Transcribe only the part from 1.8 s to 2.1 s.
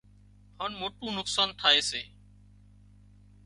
سي